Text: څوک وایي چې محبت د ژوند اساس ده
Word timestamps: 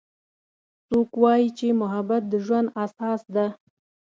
څوک 0.87 1.09
وایي 1.21 1.47
چې 1.57 1.67
محبت 1.81 2.21
د 2.31 2.33
ژوند 2.45 2.67
اساس 2.83 3.21
ده 3.35 3.45